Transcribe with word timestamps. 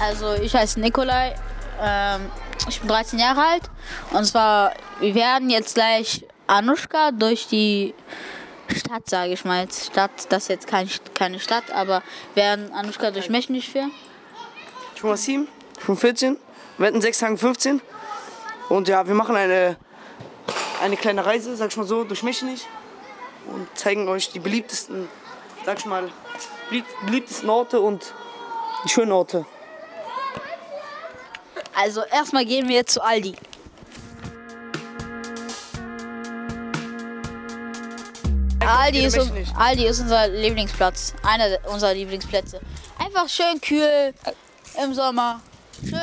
Also 0.00 0.34
ich 0.34 0.54
heiße 0.54 0.80
Nikolai, 0.80 1.34
ähm, 1.80 2.30
ich 2.68 2.80
bin 2.80 2.88
13 2.88 3.18
Jahre 3.18 3.42
alt 3.42 3.62
und 4.12 4.24
zwar, 4.24 4.72
wir 5.00 5.14
werden 5.14 5.50
jetzt 5.50 5.74
gleich 5.74 6.24
Anushka 6.46 7.10
durch 7.12 7.46
die 7.48 7.94
Stadt, 8.74 9.08
sage 9.08 9.32
ich 9.32 9.44
mal 9.44 9.62
jetzt. 9.62 9.86
Stadt, 9.86 10.10
das 10.30 10.44
ist 10.44 10.48
jetzt 10.48 10.66
kein, 10.66 10.88
keine 11.14 11.38
Stadt, 11.38 11.70
aber 11.72 12.02
wir 12.34 12.42
werden 12.44 12.72
Anushka 12.72 13.10
durch 13.10 13.28
Mechnisch 13.28 13.68
führen. 13.68 13.92
Ich 14.94 15.02
bin 15.02 15.10
Wassim, 15.10 15.48
ich 15.78 15.84
bin 15.86 15.96
14, 15.96 16.36
wir 16.78 16.86
hatten 16.86 17.00
6 17.00 17.18
Tagen 17.18 17.38
15. 17.38 17.80
Und 18.68 18.86
ja, 18.88 19.06
wir 19.06 19.14
machen 19.14 19.34
eine, 19.34 19.76
eine 20.82 20.96
kleine 20.96 21.26
Reise, 21.26 21.56
sag 21.56 21.70
ich 21.70 21.76
mal 21.76 21.86
so, 21.86 22.04
durch 22.04 22.22
Mechernich 22.22 22.66
und 23.52 23.66
zeigen 23.76 24.08
euch 24.08 24.30
die 24.30 24.38
beliebtesten, 24.38 25.08
sag 25.66 25.78
ich 25.78 25.86
mal, 25.86 26.08
belieb- 26.70 26.84
beliebtesten 27.04 27.50
Orte 27.50 27.80
und 27.80 28.14
die 28.84 28.88
schönen 28.88 29.10
Orte. 29.12 29.44
Also 31.82 32.02
erstmal 32.02 32.44
gehen 32.44 32.68
wir 32.68 32.76
jetzt 32.76 32.92
zu 32.92 33.02
Aldi. 33.02 33.34
Aldi 38.66 39.00
ist, 39.00 39.16
Mechernich. 39.16 39.48
Aldi 39.56 39.86
ist 39.86 40.00
unser 40.00 40.28
Lieblingsplatz, 40.28 41.14
einer 41.22 41.58
unserer 41.72 41.94
Lieblingsplätze. 41.94 42.60
Einfach 42.98 43.28
schön 43.30 43.60
kühl 43.62 44.12
im 44.84 44.92
Sommer, 44.92 45.40
schön, 45.82 46.00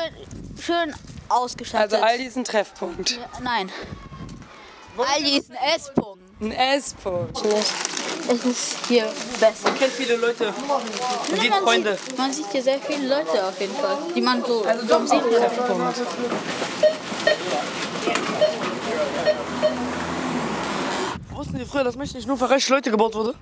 schön 0.60 0.94
ausgestattet. 1.28 1.94
Also 1.94 2.04
Aldi 2.04 2.24
ist 2.24 2.36
ein 2.36 2.44
Treffpunkt. 2.44 3.20
Nein. 3.40 3.70
Aldi 4.96 5.38
ist 5.38 5.50
ein 5.52 5.76
S-Punkt. 5.76 6.24
Ein 6.40 6.50
S-Punkt. 6.50 7.38
Es 8.30 8.44
ist 8.44 8.76
hier 8.86 9.04
besser. 9.40 9.64
Man 9.64 9.78
kennt 9.78 9.92
viele 9.92 10.16
Leute 10.16 10.52
man, 11.50 11.62
Freunde. 11.62 11.96
Sieht, 11.96 12.18
man 12.18 12.32
sieht 12.32 12.46
hier 12.52 12.62
sehr 12.62 12.78
viele 12.78 13.08
Leute 13.08 13.46
auf 13.46 13.58
jeden 13.58 13.74
Fall, 13.74 13.96
die 14.14 14.20
man 14.20 14.44
so 14.44 14.64
Also 14.64 14.86
vom 14.86 15.06
Sehen 15.06 15.22
ein 15.24 15.30
Treffpunkt. 15.30 15.98
Wussten 21.30 21.56
Sie 21.56 21.64
früher, 21.64 21.84
dass 21.84 21.96
Mechernich 21.96 22.26
nur 22.26 22.36
für 22.36 22.50
reiche 22.50 22.72
Leute 22.74 22.90
gebaut 22.90 23.14
wurde? 23.14 23.34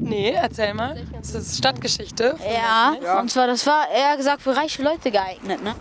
Nee, 0.00 0.30
erzähl 0.30 0.72
mal. 0.72 1.06
Das 1.20 1.34
ist 1.34 1.58
Stadtgeschichte. 1.58 2.36
Ja, 2.50 3.20
und 3.20 3.30
zwar 3.30 3.46
das 3.46 3.66
war 3.66 3.90
eher 3.90 4.16
gesagt 4.16 4.40
für 4.40 4.56
reiche 4.56 4.82
Leute 4.82 5.10
geeignet, 5.10 5.62
ne? 5.62 5.74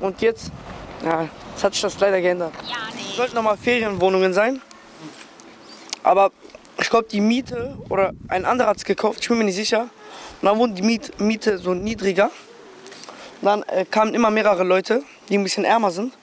Und 0.00 0.20
jetzt, 0.20 0.52
ja, 1.04 1.28
jetzt 1.52 1.64
hat 1.64 1.72
sich 1.72 1.82
das 1.82 1.98
leider 1.98 2.20
geändert. 2.20 2.52
Ja, 2.68 2.76
nee. 2.94 3.02
Es 3.10 3.16
sollten 3.16 3.34
nochmal 3.34 3.56
Ferienwohnungen 3.56 4.32
sein. 4.32 4.62
Aber 6.04 6.30
ich 6.88 6.90
glaube, 6.90 7.08
die 7.12 7.20
Miete 7.20 7.76
oder 7.90 8.14
ein 8.28 8.46
anderer 8.46 8.70
hat 8.70 8.78
es 8.78 8.84
gekauft, 8.86 9.18
ich 9.20 9.28
bin 9.28 9.36
mir 9.36 9.44
nicht 9.44 9.56
sicher. 9.56 9.82
Und 9.82 10.46
dann 10.46 10.56
wurden 10.56 10.74
die 10.74 10.80
Miet, 10.80 11.20
Miete 11.20 11.58
so 11.58 11.74
niedriger. 11.74 12.30
Und 13.42 13.46
dann 13.46 13.62
äh, 13.64 13.84
kamen 13.84 14.14
immer 14.14 14.30
mehrere 14.30 14.64
Leute, 14.64 15.02
die 15.28 15.36
ein 15.36 15.44
bisschen 15.44 15.66
ärmer 15.66 15.90
sind. 15.90 16.14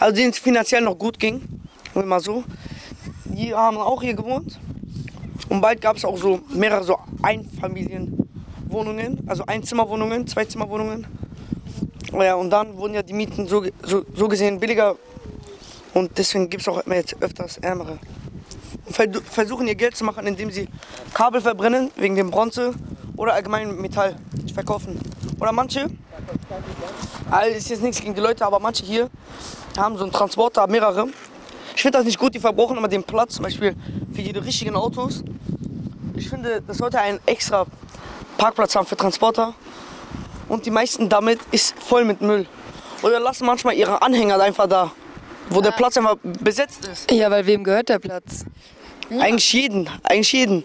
Also 0.00 0.16
denen 0.16 0.30
es 0.30 0.40
finanziell 0.40 0.80
noch 0.80 0.98
gut 0.98 1.20
ging, 1.20 1.42
mal 1.94 2.18
so. 2.18 2.42
Die 3.26 3.54
haben 3.54 3.76
auch 3.76 4.02
hier 4.02 4.14
gewohnt. 4.14 4.58
Und 5.48 5.60
bald 5.60 5.80
gab 5.80 5.96
es 5.96 6.04
auch 6.04 6.18
so 6.18 6.40
mehrere 6.48 6.82
so 6.82 6.98
Einfamilienwohnungen, 7.22 9.22
also 9.28 9.46
Einzimmerwohnungen, 9.46 10.26
Zweizimmerwohnungen. 10.26 11.06
Ja, 12.14 12.34
und 12.34 12.50
dann 12.50 12.76
wurden 12.76 12.94
ja 12.94 13.02
die 13.04 13.12
Mieten 13.12 13.46
so, 13.46 13.64
so, 13.84 14.04
so 14.12 14.26
gesehen 14.26 14.58
billiger 14.58 14.96
und 15.92 16.18
deswegen 16.18 16.50
gibt 16.50 16.62
es 16.62 16.68
auch 16.68 16.84
immer 16.84 16.96
jetzt 16.96 17.14
öfters 17.22 17.58
Ärmere. 17.58 18.00
Versuchen 19.30 19.66
ihr 19.66 19.74
Geld 19.74 19.96
zu 19.96 20.04
machen, 20.04 20.26
indem 20.26 20.50
sie 20.50 20.68
Kabel 21.12 21.40
verbrennen, 21.40 21.90
wegen 21.96 22.14
dem 22.14 22.30
Bronze 22.30 22.74
oder 23.16 23.34
allgemein 23.34 23.76
Metall 23.76 24.16
verkaufen. 24.54 25.00
Oder 25.40 25.52
manche, 25.52 25.90
also 27.30 27.56
ist 27.56 27.68
jetzt 27.68 27.82
nichts 27.82 28.00
gegen 28.00 28.14
die 28.14 28.20
Leute, 28.20 28.46
aber 28.46 28.60
manche 28.60 28.84
hier 28.84 29.10
haben 29.76 29.96
so 29.96 30.04
einen 30.04 30.12
Transporter, 30.12 30.66
mehrere. 30.68 31.08
Ich 31.74 31.82
finde 31.82 31.98
das 31.98 32.06
nicht 32.06 32.18
gut, 32.18 32.34
die 32.34 32.38
verbrauchen 32.38 32.76
immer 32.76 32.88
den 32.88 33.02
Platz, 33.02 33.34
zum 33.34 33.42
Beispiel 33.42 33.74
für 34.14 34.22
die 34.22 34.30
richtigen 34.38 34.76
Autos. 34.76 35.24
Ich 36.14 36.28
finde, 36.28 36.62
das 36.64 36.78
sollte 36.78 37.00
einen 37.00 37.18
extra 37.26 37.66
Parkplatz 38.38 38.76
haben 38.76 38.86
für 38.86 38.96
Transporter. 38.96 39.54
Und 40.48 40.66
die 40.66 40.70
meisten 40.70 41.08
damit 41.08 41.40
ist 41.50 41.74
voll 41.78 42.04
mit 42.04 42.20
Müll. 42.20 42.46
Oder 43.02 43.18
lassen 43.18 43.44
manchmal 43.44 43.74
ihre 43.74 44.00
Anhänger 44.02 44.40
einfach 44.40 44.68
da, 44.68 44.92
wo 45.50 45.60
der 45.60 45.72
Platz 45.72 45.96
einfach 45.96 46.16
besetzt 46.22 46.86
ist. 46.86 47.10
Ja, 47.10 47.30
weil 47.30 47.44
wem 47.46 47.64
gehört 47.64 47.88
der 47.88 47.98
Platz? 47.98 48.44
Eigentlich 49.10 49.52
jeden, 49.52 49.88
eigentlich 50.02 50.32
jeden. 50.32 50.64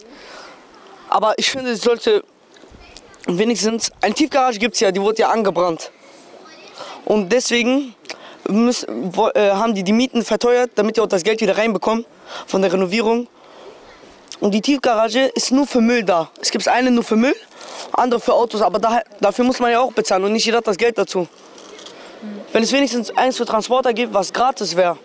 Aber 1.09 1.33
ich 1.37 1.49
finde, 1.49 1.71
es 1.71 1.81
sollte 1.81 2.23
wenigstens, 3.27 3.91
eine 4.01 4.13
Tiefgarage 4.13 4.59
gibt 4.59 4.75
es 4.75 4.79
ja, 4.79 4.91
die 4.91 5.01
wurde 5.01 5.21
ja 5.21 5.29
angebrannt. 5.29 5.91
Und 7.05 7.31
deswegen 7.31 7.95
müssen, 8.47 9.11
äh, 9.33 9.51
haben 9.51 9.73
die 9.73 9.83
die 9.83 9.93
Mieten 9.93 10.23
verteuert, 10.23 10.71
damit 10.75 10.97
die 10.97 11.01
auch 11.01 11.07
das 11.07 11.23
Geld 11.23 11.41
wieder 11.41 11.57
reinbekommen 11.57 12.05
von 12.47 12.61
der 12.61 12.71
Renovierung. 12.71 13.27
Und 14.39 14.51
die 14.53 14.61
Tiefgarage 14.61 15.25
ist 15.35 15.51
nur 15.51 15.67
für 15.67 15.81
Müll 15.81 16.03
da. 16.03 16.29
Es 16.41 16.51
gibt 16.51 16.67
eine 16.67 16.91
nur 16.91 17.03
für 17.03 17.17
Müll, 17.17 17.35
andere 17.91 18.21
für 18.21 18.33
Autos, 18.33 18.61
aber 18.61 18.79
da, 18.79 19.01
dafür 19.19 19.43
muss 19.43 19.59
man 19.59 19.71
ja 19.71 19.81
auch 19.81 19.91
bezahlen 19.91 20.23
und 20.23 20.33
nicht 20.33 20.45
jeder 20.45 20.59
hat 20.59 20.67
das 20.67 20.77
Geld 20.77 20.97
dazu. 20.97 21.27
Wenn 22.53 22.63
es 22.63 22.71
wenigstens 22.71 23.15
eins 23.15 23.37
für 23.37 23.45
Transporter 23.45 23.93
gibt, 23.93 24.13
was 24.13 24.31
gratis 24.31 24.75
wäre, 24.75 24.97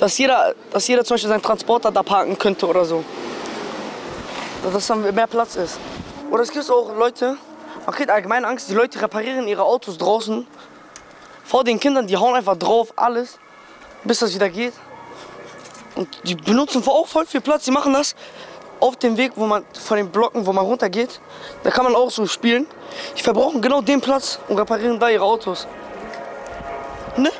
dass 0.00 0.16
jeder, 0.16 0.54
dass 0.72 0.88
jeder 0.88 1.04
zum 1.04 1.14
Beispiel 1.14 1.28
seinen 1.28 1.42
Transporter 1.42 1.92
da 1.92 2.02
parken 2.02 2.38
könnte 2.38 2.66
oder 2.66 2.86
so. 2.86 3.04
Dass 4.72 4.86
dann 4.86 5.02
mehr 5.14 5.26
Platz 5.26 5.56
ist. 5.56 5.78
Oder 6.30 6.42
es 6.42 6.50
gibt 6.50 6.70
auch 6.70 6.96
Leute, 6.96 7.36
man 7.84 7.94
kriegt 7.94 8.08
allgemein 8.08 8.46
Angst, 8.46 8.70
die 8.70 8.74
Leute 8.74 9.00
reparieren 9.00 9.46
ihre 9.46 9.62
Autos 9.62 9.98
draußen 9.98 10.46
vor 11.44 11.64
den 11.64 11.78
Kindern, 11.78 12.06
die 12.06 12.16
hauen 12.16 12.34
einfach 12.34 12.56
drauf, 12.56 12.94
alles, 12.96 13.38
bis 14.02 14.20
das 14.20 14.34
wieder 14.34 14.48
geht. 14.48 14.72
Und 15.96 16.08
die 16.24 16.34
benutzen 16.34 16.82
auch 16.86 17.06
voll 17.06 17.26
viel 17.26 17.42
Platz, 17.42 17.64
die 17.64 17.70
machen 17.70 17.92
das 17.92 18.14
auf 18.80 18.96
dem 18.96 19.18
Weg, 19.18 19.32
wo 19.36 19.44
man 19.44 19.66
von 19.74 19.98
den 19.98 20.08
Blocken, 20.08 20.46
wo 20.46 20.54
man 20.54 20.64
runtergeht, 20.64 21.20
da 21.62 21.70
kann 21.70 21.84
man 21.84 21.94
auch 21.94 22.10
so 22.10 22.26
spielen. 22.26 22.66
Die 23.18 23.22
verbrauchen 23.22 23.60
genau 23.60 23.82
den 23.82 24.00
Platz 24.00 24.38
und 24.48 24.58
reparieren 24.58 24.98
da 24.98 25.10
ihre 25.10 25.24
Autos. 25.24 25.66
Ne? 27.18 27.30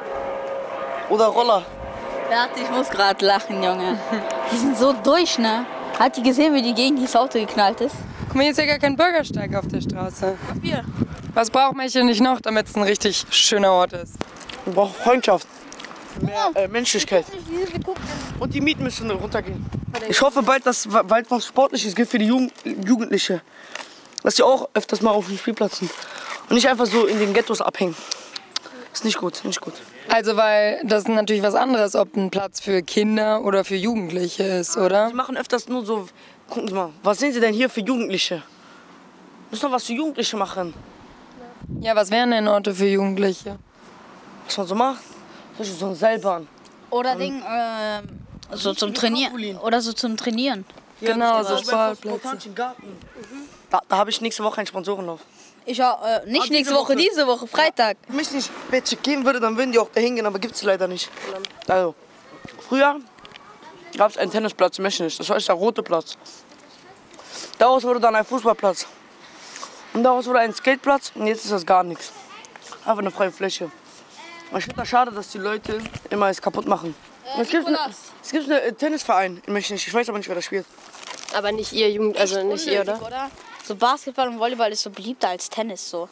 Oder 1.09 1.27
Roller. 1.27 1.65
Warte, 2.31 2.61
ich 2.61 2.71
muss 2.71 2.89
gerade 2.89 3.27
lachen, 3.27 3.61
Junge. 3.61 3.99
Die 4.53 4.57
sind 4.57 4.79
so 4.79 4.93
durch, 4.93 5.37
ne? 5.37 5.67
Hat 5.99 6.17
die 6.17 6.23
gesehen, 6.23 6.55
wie 6.55 6.63
die 6.63 6.75
gegen 6.75 6.95
dieses 6.95 7.17
Auto 7.17 7.41
geknallt 7.41 7.81
ist? 7.81 7.97
Guck 8.29 8.37
mal, 8.37 8.43
hier 8.43 8.53
ist 8.53 8.57
ja 8.59 8.67
gar 8.67 8.79
kein 8.79 8.95
Bürgersteig 8.95 9.53
auf 9.57 9.67
der 9.67 9.81
Straße. 9.81 10.39
Hier. 10.63 10.85
Was 11.35 11.51
braucht 11.51 11.75
man 11.75 11.89
hier 11.89 12.05
nicht 12.05 12.21
noch, 12.21 12.41
damit 12.41 12.69
es 12.69 12.77
ein 12.77 12.85
richtig 12.85 13.27
schöner 13.31 13.73
Ort 13.73 13.95
ist? 13.95 14.15
Man 14.65 14.77
braucht 14.77 14.95
Freundschaft. 14.95 15.49
Mehr 16.21 16.53
äh, 16.55 16.69
Menschlichkeit. 16.69 17.27
Und 18.39 18.55
die 18.55 18.61
Mieten 18.61 18.85
müssen 18.85 19.11
runtergehen. 19.11 19.69
Ich 20.09 20.21
hoffe 20.23 20.45
bald, 20.45 20.65
dass 20.65 20.87
bald 20.87 21.29
was 21.33 21.47
Sportliches 21.47 21.97
gibt 21.97 22.13
für 22.13 22.21
die 22.21 22.27
Jugend 22.27 22.53
Jugendliche. 22.65 23.43
Dass 24.23 24.37
die 24.37 24.45
auch 24.45 24.69
öfters 24.75 25.03
mal 25.03 25.11
auf 25.11 25.27
den 25.27 25.37
Spielplatz 25.37 25.81
sind. 25.81 25.91
Und 26.49 26.55
nicht 26.55 26.69
einfach 26.69 26.87
so 26.87 27.07
in 27.07 27.19
den 27.19 27.35
Ghettos 27.35 27.61
abhängen. 27.61 27.97
Ist 28.93 29.05
nicht 29.05 29.19
gut, 29.19 29.45
nicht 29.45 29.61
gut. 29.61 29.75
Also, 30.13 30.37
weil 30.37 30.81
das 30.85 31.05
ist 31.05 31.09
natürlich 31.09 31.43
was 31.43 31.55
anderes, 31.55 31.95
ob 31.95 32.17
ein 32.17 32.31
Platz 32.31 32.61
für 32.61 32.83
Kinder 32.83 33.45
oder 33.45 33.65
für 33.65 33.77
Jugendliche 33.77 34.43
ist, 34.43 34.77
oder? 34.77 35.09
Die 35.09 35.15
machen 35.15 35.37
öfters 35.37 35.69
nur 35.69 35.87
so, 35.87 36.09
gucken 36.49 36.69
Sie 36.69 36.75
mal, 36.75 36.91
was 37.03 37.21
sehen 37.21 37.33
Sie 37.33 37.41
denn 37.41 37.55
hier 37.55 37.71
für 37.71 37.81
Jugendliche? 37.81 38.43
Müssen 39.51 39.67
doch 39.67 39.73
was 39.73 39.85
für 39.85 39.93
Jugendliche 39.93 40.37
machen. 40.37 40.75
Ja, 41.81 41.95
was 41.95 42.11
wären 42.11 42.33
denn 42.33 42.49
Orte 42.49 42.75
für 42.75 42.87
Jugendliche? 42.87 43.57
Was 44.47 44.59
man 44.59 44.67
so 44.67 44.75
macht. 44.75 45.03
So 45.61 45.87
eine 45.87 45.95
Seilbahn. 45.95 46.49
Oder 46.91 47.15
Ding, 47.15 47.43
ähm, 47.49 48.21
so 48.53 48.75
zum 48.75 48.93
Trainieren. 48.93 49.59
Oder 49.59 49.81
so 49.81 49.93
zum 49.93 50.17
Trainieren. 50.17 50.65
Genau, 51.01 51.43
so 51.43 51.57
Sportplätze. 51.57 52.51
Da, 53.71 53.81
da 53.89 53.97
habe 53.97 54.11
ich 54.11 54.21
nächste 54.21 54.43
Woche 54.43 54.59
einen 54.59 54.67
Sponsorenlauf. 54.67 55.21
Ich 55.71 55.81
auch, 55.85 56.05
äh, 56.05 56.23
nicht 56.27 56.43
Ah, 56.43 56.53
nächste 56.53 56.75
Woche, 56.75 56.95
Woche. 56.95 56.97
diese 56.97 57.29
Woche, 57.29 57.47
Freitag. 57.47 57.97
Wenn 58.09 58.17
mich 58.17 58.33
nicht 58.33 58.51
welche 58.71 58.97
geben 58.97 59.25
würde, 59.25 59.39
dann 59.39 59.57
würden 59.57 59.71
die 59.71 59.79
auch 59.79 59.89
da 59.95 60.01
hingehen, 60.01 60.27
aber 60.27 60.41
gibt 60.41 60.57
es 60.57 60.65
leider 60.65 60.89
nicht. 60.89 61.09
Also, 61.69 61.95
früher 62.69 62.97
gab 63.97 64.11
es 64.11 64.17
einen 64.17 64.33
Tennisplatz 64.33 64.79
in 64.79 64.83
Mechernich, 64.83 65.17
das 65.17 65.29
war 65.29 65.39
der 65.39 65.55
rote 65.55 65.85
Platz. 65.85 66.17
Daraus 67.57 67.85
wurde 67.85 68.01
dann 68.01 68.17
ein 68.17 68.25
Fußballplatz. 68.25 68.87
Und 69.93 70.03
daraus 70.03 70.27
wurde 70.27 70.41
ein 70.41 70.53
Skateplatz 70.53 71.13
und 71.15 71.29
jetzt 71.29 71.45
ist 71.45 71.53
das 71.53 71.65
gar 71.65 71.85
nichts. 71.85 72.11
Einfach 72.85 72.99
eine 72.99 73.13
freie 73.13 73.31
Fläche. 73.31 73.71
Ich 74.57 74.65
finde 74.65 74.77
das 74.77 74.89
schade, 74.89 75.13
dass 75.13 75.29
die 75.29 75.39
Leute 75.39 75.81
immer 76.11 76.31
es 76.31 76.43
kaputt 76.43 76.67
machen. 76.67 76.97
Und 77.37 77.43
es, 77.43 77.49
gibt 77.49 77.65
eine, 77.69 77.77
Nikolas. 77.77 77.97
es 78.25 78.31
gibt 78.33 78.51
einen 78.51 78.77
Tennisverein 78.77 79.41
in 79.47 79.53
Mechernich, 79.53 79.87
ich 79.87 79.95
weiß 79.95 80.09
aber 80.09 80.19
nicht, 80.19 80.27
wer 80.29 80.35
das 80.35 80.47
spielt. 80.47 80.67
Aber 81.33 81.53
nicht 81.53 81.73
ihr 81.73 81.89
Jugend, 81.93 82.17
also 82.17 82.43
nicht 82.43 82.67
ihr, 82.67 82.81
oder? 82.81 83.01
oder? 83.07 83.31
So 83.71 83.77
Basketball 83.77 84.27
und 84.27 84.41
Volleyball 84.41 84.73
ist 84.73 84.83
so 84.83 84.91
beliebter 84.91 85.29
als 85.29 85.49
Tennis 85.49 85.89
so. 85.89 86.09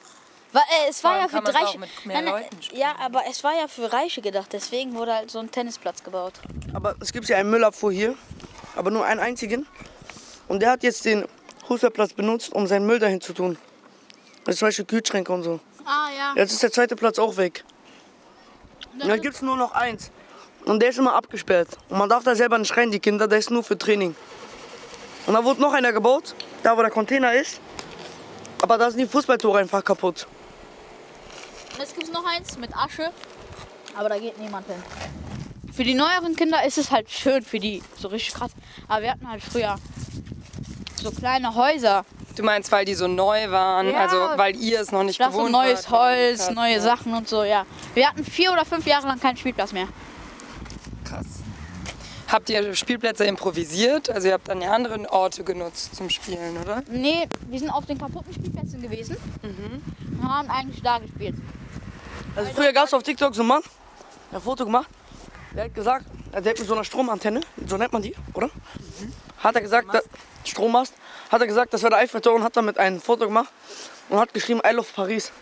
Weil, 0.52 0.62
äh, 0.62 0.90
es 0.90 1.02
war 1.02 1.19
ja 1.19 1.26
für 1.26 1.44
Reiche. 1.44 1.76
mit 1.81 1.88
mehr 2.06 2.22
Nein, 2.22 2.25
nein, 2.26 2.43
Leuten 2.44 2.62
spielen. 2.62 2.81
ja, 2.81 2.94
aber 3.00 3.22
es 3.28 3.43
war 3.43 3.52
ja 3.52 3.66
für 3.66 3.93
Reiche 3.93 4.22
gedacht, 4.22 4.52
deswegen 4.52 4.94
wurde 4.94 5.12
halt 5.12 5.28
so 5.28 5.40
ein 5.40 5.50
Tennisplatz 5.50 6.05
gebaut. 6.05 6.34
Aber 6.72 6.94
es 7.00 7.12
gibt 7.12 7.28
ja 7.28 7.37
einen 7.37 7.50
Müllabfuhr 7.50 7.90
hier, 7.90 8.14
aber 8.76 8.93
nur 8.93 9.05
einen 9.05 9.19
einzigen. 9.19 9.66
Und 10.46 10.62
der 10.62 10.70
hat 10.70 10.84
jetzt 10.84 11.05
den 11.05 11.26
Fußballplatz 11.66 12.12
benutzt, 12.12 12.52
um 12.52 12.69
seinen 12.69 12.87
Müll 12.87 13.00
dahin 13.00 13.20
zu 13.20 13.32
tun. 13.32 13.58
Also 14.46 14.60
zum 14.60 14.69
Beispiel 14.69 14.84
Kühlschränke 14.84 15.32
und 15.32 15.43
so. 15.43 15.58
Ah, 15.84 16.10
ja. 16.16 16.34
Jetzt 16.37 16.52
ist 16.52 16.62
der 16.62 16.70
zweite 16.70 16.94
Platz 16.94 17.19
auch 17.19 17.37
weg. 17.38 17.64
Und 18.93 19.08
da 19.08 19.16
gibt 19.16 19.34
es 19.34 19.43
nur 19.43 19.56
noch 19.56 19.72
eins. 19.72 20.12
Und 20.64 20.81
der 20.81 20.90
ist 20.90 20.99
immer 20.99 21.16
abgesperrt. 21.16 21.70
Und 21.88 21.99
man 21.99 22.08
darf 22.08 22.22
da 22.22 22.37
selber 22.37 22.56
nicht 22.56 22.76
rein, 22.76 22.93
die 22.93 23.00
Kinder, 23.00 23.26
der 23.26 23.40
ist 23.40 23.50
nur 23.50 23.64
für 23.64 23.76
Training. 23.76 24.14
Und 25.26 25.34
da 25.34 25.43
wurde 25.43 25.60
noch 25.60 25.72
einer 25.72 25.93
gebaut, 25.93 26.37
da 26.62 26.76
wo 26.76 26.82
der 26.82 26.90
Container 26.90 27.32
ist. 27.34 27.60
Aber 28.60 28.76
da 28.78 28.90
sind 28.90 29.00
die 29.00 29.06
Fußballtore 29.06 29.58
einfach 29.60 29.84
kaputt. 29.84 30.26
Jetzt 31.78 31.94
gibt 31.94 32.08
es 32.08 32.12
noch 32.12 32.25
eins 32.26 32.58
mit 32.58 32.76
Asche. 32.76 33.10
Aber 33.96 34.08
da 34.08 34.19
geht 34.19 34.38
niemand 34.38 34.66
hin. 34.66 34.82
Für 35.72 35.84
die 35.84 35.94
neueren 35.94 36.34
Kinder 36.34 36.64
ist 36.64 36.76
es 36.78 36.90
halt 36.90 37.08
schön, 37.10 37.43
für 37.43 37.60
die 37.60 37.82
so 37.96 38.08
richtig 38.08 38.34
krass. 38.34 38.50
Aber 38.88 39.02
wir 39.02 39.12
hatten 39.12 39.28
halt 39.31 39.43
früher 39.43 39.76
so 40.96 41.10
kleine 41.12 41.55
Häuser. 41.55 42.05
Du 42.34 42.43
meinst, 42.43 42.70
weil 42.72 42.84
die 42.84 42.94
so 42.94 43.06
neu 43.08 43.50
waren, 43.50 43.90
Ja. 43.90 43.99
also 43.99 44.16
weil 44.37 44.56
ihr 44.56 44.81
es 44.81 44.93
noch 44.93 45.02
nicht 45.02 45.19
gewohnt 45.19 45.50
neues 45.52 45.90
wart. 45.90 46.16
Holz, 46.16 46.50
neue 46.50 46.75
ja. 46.75 46.81
Sachen 46.81 47.14
und 47.14 47.28
so, 47.28 47.43
ja. 47.44 47.64
Wir 47.94 48.08
hatten 48.08 48.25
vier 48.25 48.52
oder 48.52 48.64
fünf 48.64 48.87
Jahre 48.87 49.06
lang 49.08 49.20
keinen 49.20 49.37
Spielplatz 49.37 49.72
mehr. 49.72 49.88
Habt 52.28 52.50
ihr 52.50 52.75
Spielplätze 52.75 53.25
improvisiert? 53.25 54.10
Also 54.10 54.28
ihr 54.28 54.34
habt 54.34 54.48
dann 54.48 54.60
ja 54.60 54.72
andere 54.72 55.10
Orte 55.10 55.44
genutzt 55.44 55.96
zum 55.96 56.10
Spielen, 56.10 56.58
oder? 56.58 56.82
Nee, 56.90 57.26
wir 57.48 57.58
sind 57.58 57.70
auf 57.70 57.86
den 57.86 57.98
kaputten 57.98 58.32
Spielplätzen 58.34 58.82
gewesen 58.82 59.16
und 59.42 60.22
haben 60.28 60.50
eigentlich 60.50 60.82
da 60.82 60.98
gespielt. 60.98 61.36
Also 62.36 62.50
früher 62.54 62.72
gab 62.72 62.86
es 62.86 62.92
auf 62.94 63.02
TikTok 63.02 63.34
so 63.34 63.40
einen 63.42 63.48
Mann, 63.48 63.62
der 64.30 64.36
hat 64.36 64.42
ein 64.42 64.44
Foto 64.44 64.64
gemacht. 64.66 64.88
Der 65.54 65.64
hat 65.64 65.75
gesagt, 65.75 66.04
der 66.32 66.38
hat 66.38 66.58
mit 66.58 66.69
so 66.69 66.75
einer 66.75 66.84
Stromantenne, 66.84 67.40
so 67.66 67.78
nennt 67.78 67.92
man 67.94 68.02
die, 68.02 68.14
oder? 68.34 68.50
Hat 69.38 69.54
er 69.54 69.62
gesagt, 69.62 69.88
da- 69.94 70.02
Strommast, 70.44 70.92
hat 71.31 71.40
er 71.40 71.46
gesagt, 71.46 71.72
das 71.72 71.82
wäre 71.82 71.90
der 71.90 71.98
Eiffelturm 72.00 72.36
und 72.36 72.42
hat 72.44 72.56
damit 72.56 72.76
ein 72.76 73.00
Foto 73.00 73.24
gemacht 73.26 73.50
und 74.10 74.19
hat 74.19 74.34
geschrieben, 74.34 74.60
I 74.69 74.72
love 74.74 74.88
Paris. 74.94 75.32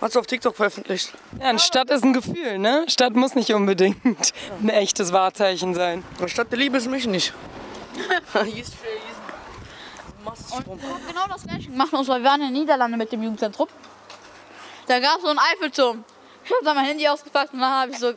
Hat 0.00 0.10
es 0.10 0.16
auf 0.16 0.26
TikTok 0.26 0.56
veröffentlicht. 0.56 1.12
Ja, 1.38 1.48
eine 1.48 1.58
Stadt 1.58 1.90
ist 1.90 2.02
ein 2.04 2.14
Gefühl, 2.14 2.58
ne? 2.58 2.84
Stadt 2.88 3.14
muss 3.14 3.34
nicht 3.34 3.52
unbedingt 3.52 4.02
ein 4.62 4.68
echtes 4.70 5.12
Wahrzeichen 5.12 5.74
sein. 5.74 6.02
Und 6.18 6.30
statt 6.30 6.48
der 6.50 6.58
Liebe 6.58 6.78
ist 6.78 6.88
mich 6.88 7.06
nicht. 7.06 7.34
Und 10.24 10.64
genau 11.06 11.26
das 11.28 11.42
gleiche 11.42 11.70
gemacht 11.70 11.92
uns, 11.92 12.08
weil 12.08 12.22
wir 12.22 12.30
waren 12.30 12.40
in 12.40 12.48
den 12.52 12.62
Niederlanden 12.62 12.98
mit 12.98 13.10
dem 13.10 13.22
Jugendzentrum. 13.22 13.68
Da 14.86 14.98
gab 14.98 15.16
es 15.16 15.22
so 15.22 15.28
einen 15.28 15.38
Eiffelturm. 15.38 16.04
Ich 16.44 16.50
habe 16.50 16.64
da 16.64 16.74
mein 16.74 16.84
Handy 16.84 17.06
ausgepackt 17.06 17.52
und 17.52 17.60
dann 17.60 17.70
habe 17.70 17.92
ich 17.92 17.98
so, 17.98 18.08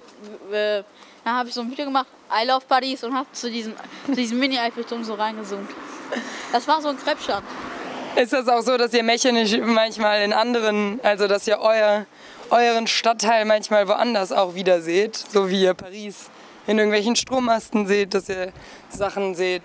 äh, 0.51 0.83
dann 1.23 1.35
habe 1.35 1.49
ich 1.49 1.55
so 1.55 1.61
ein 1.61 1.71
Video 1.71 1.85
gemacht, 1.85 2.07
I 2.31 2.47
love 2.47 2.65
Paris 2.67 3.03
und 3.03 3.13
habe 3.13 3.27
zu 3.31 3.49
diesem, 3.49 3.73
zu 4.05 4.15
diesem 4.15 4.39
Mini-Eiffelturm 4.39 5.03
so 5.03 5.13
reingezoomt. 5.13 5.69
Das 6.51 6.67
war 6.67 6.81
so 6.81 6.89
ein 6.89 6.97
Krebsstand. 6.97 7.45
Ist 8.15 8.31
das 8.31 8.47
auch 8.47 8.61
so, 8.61 8.77
dass 8.77 8.93
ihr 8.93 9.03
Mechanisch 9.03 9.57
manchmal 9.57 10.21
in 10.21 10.33
anderen, 10.33 10.99
also 11.03 11.27
dass 11.27 11.47
ihr 11.47 11.59
euer, 11.59 12.05
euren 12.51 12.87
Stadtteil 12.87 13.45
manchmal 13.45 13.87
woanders 13.87 14.31
auch 14.31 14.53
wieder 14.53 14.81
seht, 14.81 15.15
so 15.15 15.49
wie 15.49 15.63
ihr 15.63 15.73
Paris 15.73 16.29
in 16.67 16.77
irgendwelchen 16.77 17.15
Strommasten 17.15 17.87
seht, 17.87 18.13
dass 18.13 18.29
ihr 18.29 18.53
Sachen 18.89 19.35
seht 19.35 19.63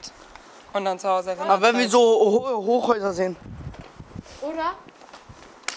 und 0.73 0.85
dann 0.85 0.99
zu 0.99 1.09
Hause 1.09 1.31
erinnert 1.31 1.51
Aber 1.51 1.69
wenn 1.69 1.79
wir 1.79 1.89
so 1.89 2.01
hohe 2.01 2.57
Hochhäuser 2.57 3.13
sehen, 3.13 3.37
Oder? 4.41 4.75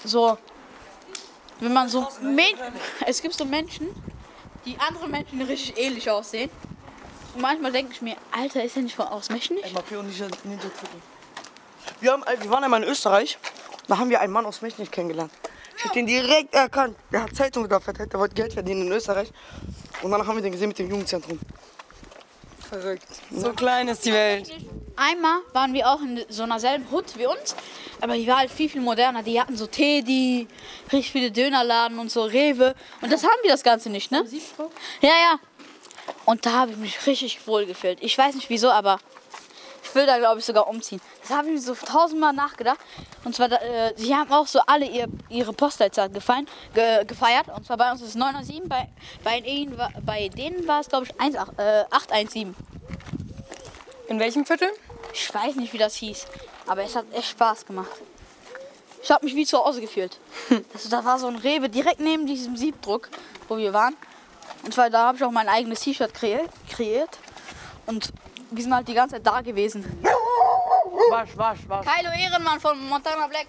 So, 0.05 0.37
wenn 1.59 1.73
man 1.73 1.89
so, 1.89 2.07
Men 2.21 2.55
es 3.05 3.21
gibt 3.21 3.35
so 3.35 3.45
Menschen, 3.45 3.87
die 4.65 4.77
anderen 4.79 5.11
Menschen 5.11 5.41
richtig 5.41 5.77
ähnlich 5.77 6.09
aussehen. 6.09 6.49
Und 7.33 7.41
manchmal 7.41 7.71
denke 7.71 7.93
ich 7.93 8.01
mir, 8.01 8.15
Alter, 8.31 8.63
ist 8.63 8.75
der 8.75 8.83
nicht 8.83 8.95
von 8.95 9.07
aus 9.07 9.29
Mechanisch? 9.29 9.71
MAP 9.73 9.91
und 9.91 10.07
Ninja, 10.07 10.27
Ninja 10.43 10.61
Turtle. 10.61 11.10
Wir, 12.01 12.13
haben, 12.13 12.23
wir 12.25 12.49
waren 12.49 12.63
einmal 12.63 12.81
in 12.81 12.89
Österreich, 12.89 13.37
da 13.87 13.97
haben 13.97 14.09
wir 14.09 14.19
einen 14.21 14.33
Mann 14.33 14.45
aus 14.45 14.61
Mechnich 14.61 14.89
kennengelernt. 14.89 15.31
Ich 15.77 15.85
hab 15.85 15.93
den 15.93 16.07
direkt 16.07 16.53
erkannt. 16.53 16.97
Der 17.11 17.23
hat 17.23 17.35
Zeitung 17.35 17.69
da 17.69 17.79
verteilt, 17.79 18.11
der 18.11 18.19
wollte 18.19 18.35
Geld 18.35 18.53
verdienen 18.53 18.87
in 18.87 18.91
Österreich. 18.91 19.31
Und 20.01 20.11
dann 20.11 20.25
haben 20.25 20.35
wir 20.35 20.41
den 20.41 20.51
gesehen 20.51 20.67
mit 20.67 20.79
dem 20.79 20.89
Jugendzentrum. 20.89 21.39
Verrückt. 22.69 23.05
So 23.31 23.53
klein 23.53 23.87
ist 23.87 24.05
die 24.05 24.13
Welt. 24.13 24.51
Einmal 24.95 25.41
waren 25.53 25.73
wir 25.73 25.87
auch 25.89 26.01
in 26.01 26.23
so 26.29 26.43
einer 26.43 26.59
selben 26.59 26.89
Hut 26.89 27.17
wie 27.17 27.25
uns, 27.25 27.55
aber 27.99 28.13
die 28.15 28.25
war 28.27 28.37
halt 28.37 28.51
viel, 28.51 28.69
viel 28.69 28.81
moderner. 28.81 29.21
Die 29.23 29.39
hatten 29.39 29.57
so 29.57 29.67
Teddy, 29.67 30.47
richtig 30.91 31.11
viele 31.11 31.31
Dönerladen 31.31 31.99
und 31.99 32.11
so 32.11 32.23
Rewe. 32.23 32.73
Und 33.01 33.11
das 33.11 33.23
haben 33.23 33.39
die 33.43 33.49
das 33.49 33.63
Ganze 33.63 33.89
nicht, 33.89 34.11
ne? 34.11 34.25
Ja, 35.01 35.09
ja. 35.09 35.39
Und 36.25 36.45
da 36.45 36.51
habe 36.51 36.71
ich 36.71 36.77
mich 36.77 37.07
richtig 37.07 37.45
wohl 37.45 37.65
gefühlt. 37.65 37.99
Ich 38.01 38.17
weiß 38.17 38.35
nicht 38.35 38.49
wieso, 38.49 38.71
aber 38.71 38.99
ich 39.83 39.95
will 39.95 40.05
da, 40.05 40.17
glaube 40.17 40.39
ich, 40.39 40.45
sogar 40.45 40.67
umziehen. 40.67 41.01
Das 41.21 41.35
habe 41.35 41.47
ich 41.47 41.53
mir 41.53 41.61
so 41.61 41.73
tausendmal 41.73 42.33
nachgedacht. 42.33 42.79
Und 43.23 43.35
zwar, 43.35 43.51
äh, 43.51 43.93
sie 43.95 44.15
haben 44.15 44.31
auch 44.31 44.47
so 44.47 44.59
alle 44.65 44.85
ihr, 44.85 45.07
ihre 45.29 45.53
Postleitzahl 45.53 46.09
gefallen, 46.09 46.47
ge, 46.73 47.03
gefeiert. 47.05 47.47
Und 47.55 47.65
zwar 47.65 47.77
bei 47.77 47.91
uns 47.91 48.01
ist 48.01 48.09
es 48.09 48.15
907, 48.15 48.69
bei, 48.69 48.89
bei, 49.23 49.39
ihnen, 49.39 49.79
bei 50.05 50.29
denen 50.29 50.67
war 50.67 50.81
es, 50.81 50.89
glaube 50.89 51.05
ich, 51.05 51.19
1, 51.19 51.35
äh, 51.35 51.85
817. 51.89 52.55
In 54.07 54.19
welchem 54.19 54.45
Viertel? 54.45 54.69
Ich 55.13 55.33
weiß 55.33 55.55
nicht, 55.55 55.73
wie 55.73 55.77
das 55.77 55.95
hieß, 55.95 56.25
aber 56.67 56.83
es 56.83 56.95
hat 56.95 57.05
echt 57.13 57.29
Spaß 57.29 57.65
gemacht. 57.65 57.91
Ich 59.03 59.09
habe 59.09 59.25
mich 59.25 59.35
wie 59.35 59.45
zu 59.45 59.57
Hause 59.57 59.81
gefühlt. 59.81 60.17
Also, 60.73 60.89
da 60.89 61.03
war 61.03 61.17
so 61.17 61.27
ein 61.27 61.37
Rewe 61.37 61.69
direkt 61.69 61.99
neben 61.99 62.27
diesem 62.27 62.55
Siebdruck, 62.55 63.09
wo 63.47 63.57
wir 63.57 63.73
waren. 63.73 63.95
Und 64.63 64.73
zwar 64.73 64.89
da 64.89 65.07
habe 65.07 65.17
ich 65.17 65.23
auch 65.23 65.31
mein 65.31 65.49
eigenes 65.49 65.79
T-Shirt 65.81 66.13
kreiert, 66.13 66.49
kreiert. 66.69 67.17
Und 67.87 68.13
wir 68.51 68.63
sind 68.63 68.73
halt 68.75 68.87
die 68.87 68.93
ganze 68.93 69.15
Zeit 69.15 69.25
da 69.25 69.41
gewesen. 69.41 69.83
Wasch, 71.09 71.35
wasch, 71.35 71.59
wasch. 71.67 71.85
Kylo 71.85 72.11
Ehrenmann 72.11 72.59
von 72.59 72.79
Montana 72.87 73.27
Black. 73.27 73.47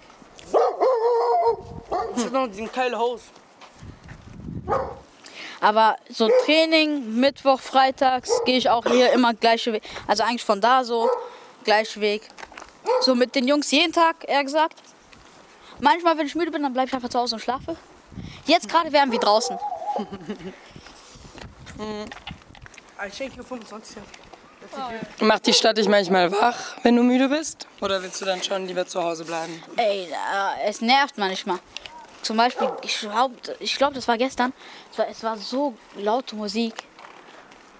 Das 2.15 2.23
ist 2.23 2.33
noch 2.33 2.43
ein 2.43 2.71
geiles 2.73 2.97
Haus. 2.97 3.21
Aber 5.59 5.95
so 6.09 6.29
Training, 6.45 7.19
Mittwoch, 7.19 7.59
Freitags 7.59 8.31
gehe 8.45 8.57
ich 8.57 8.69
auch 8.69 8.85
hier 8.85 9.11
immer 9.13 9.33
gleiche 9.33 9.73
Weg. 9.73 9.83
Also 10.07 10.23
eigentlich 10.23 10.43
von 10.43 10.59
da 10.59 10.83
so, 10.83 11.09
gleiche 11.63 12.01
Weg. 12.01 12.27
So 13.01 13.15
mit 13.15 13.35
den 13.35 13.47
Jungs 13.47 13.71
jeden 13.71 13.93
Tag, 13.93 14.27
eher 14.27 14.43
gesagt. 14.43 14.81
Manchmal, 15.79 16.17
wenn 16.17 16.27
ich 16.27 16.35
müde 16.35 16.51
bin, 16.51 16.63
dann 16.63 16.73
bleibe 16.73 16.89
ich 16.89 16.93
einfach 16.93 17.09
zu 17.09 17.19
Hause 17.19 17.35
und 17.35 17.41
schlafe. 17.41 17.75
Jetzt 18.45 18.69
gerade 18.69 18.91
wären 18.91 19.11
wir 19.11 19.19
draußen. 19.19 19.57
Ich 23.07 23.17
hier 23.17 23.31
25 23.31 23.95
Jahre. 23.97 24.22
Macht 25.19 25.45
die 25.47 25.53
Stadt 25.53 25.77
dich 25.77 25.87
manchmal 25.87 26.31
wach, 26.31 26.77
wenn 26.83 26.95
du 26.95 27.03
müde 27.03 27.29
bist? 27.29 27.67
Oder 27.81 28.01
willst 28.01 28.21
du 28.21 28.25
dann 28.25 28.41
schon 28.41 28.67
lieber 28.67 28.85
zu 28.85 29.01
Hause 29.03 29.25
bleiben? 29.25 29.61
Ey, 29.75 30.05
äh, 30.05 30.67
es 30.67 30.81
nervt 30.81 31.17
manchmal. 31.17 31.59
Zum 32.21 32.37
Beispiel, 32.37 32.69
ich 32.81 32.99
glaube, 32.99 33.35
ich 33.59 33.77
glaub, 33.77 33.93
das 33.93 34.07
war 34.07 34.17
gestern. 34.17 34.53
Es 34.91 34.97
war, 34.97 35.07
es 35.09 35.23
war 35.23 35.37
so 35.37 35.75
laute 35.95 36.35
Musik. 36.35 36.73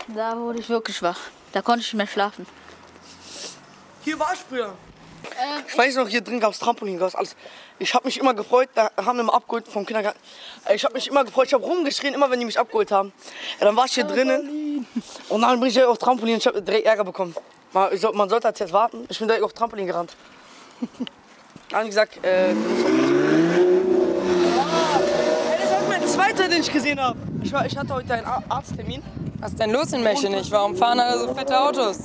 Da 0.08 0.38
wurde 0.38 0.60
ich 0.60 0.70
wirklich 0.70 1.02
wach. 1.02 1.20
Da 1.54 1.62
konnte 1.62 1.82
ich 1.82 1.88
nicht 1.88 1.98
mehr 1.98 2.08
schlafen. 2.08 2.46
Hier 4.04 4.20
war 4.20 4.34
ich 4.34 4.40
früher. 4.40 4.74
Ich 5.68 5.77
weiß 5.77 5.96
noch, 5.96 6.08
hier 6.08 6.22
drin 6.22 6.39
gab 6.39 6.51
es 6.51 6.60
Trampolin, 6.60 6.98
gab's 7.00 7.15
alles. 7.15 7.36
Ich 7.80 7.94
habe 7.94 8.06
mich 8.06 8.20
immer 8.20 8.34
gefreut, 8.34 8.70
da 8.75 8.92
haben 8.98 9.18
wir 9.18 9.24
mal 9.24 9.34
abgeholt 9.34 9.68
vom 9.68 9.86
Kindergarten. 9.86 10.20
Äh, 10.65 10.75
Ich 10.75 10.84
habe 10.84 10.94
mich 10.94 11.08
immer 11.08 11.24
gefreut, 11.24 11.48
ich 11.48 11.53
habe 11.53 11.63
rumgeschrien, 11.63 12.13
immer 12.13 12.30
wenn 12.30 12.39
die 12.39 12.46
mich 12.46 12.60
abgeholt 12.60 12.92
haben. 12.92 13.12
Ja, 13.60 13.65
dann 13.65 13.75
war 13.75 13.86
ich 13.86 13.94
hier 13.94 14.03
drinnen 14.03 14.86
und 15.30 15.42
dann 15.42 15.60
bin 15.60 15.68
ich 15.70 15.74
direkt 15.74 15.89
auf 15.92 15.98
Trampolin 15.98 16.34
und 16.36 16.39
ich 16.39 16.48
habe 16.48 16.62
direkt 16.62 16.86
Ärger 16.86 17.03
bekommen. 17.03 17.36
Man, 17.72 17.98
soll- 17.98 18.13
man 18.13 18.30
sollte 18.30 18.48
halt 18.48 18.60
jetzt 18.60 18.74
warten, 18.74 19.06
ich 19.10 19.18
bin 19.20 19.27
direkt 19.27 19.44
auf 19.44 19.53
Trampolin 19.53 19.88
gerannt. 19.88 20.15
Dann 21.70 21.80
haben 21.80 21.88
gesagt, 21.88 22.24
äh, 22.24 22.53
zweiter, 26.06 26.48
den 26.48 26.62
ich 26.62 26.72
gesehen 26.72 27.00
habe. 27.01 27.18
Ich, 27.42 27.51
war- 27.51 27.65
ich 27.65 27.75
hatte 27.75 27.94
heute 27.94 28.13
einen 28.13 28.25
Ar- 28.25 28.44
Arzttermin. 28.50 29.01
Was 29.39 29.51
ist 29.51 29.60
denn 29.60 29.72
los 29.72 29.92
in 29.92 30.03
Mechernich? 30.03 30.51
Warum 30.51 30.75
fahren 30.75 31.00
alle 31.00 31.20
so 31.20 31.34
fette 31.34 31.60
Autos? 31.60 31.98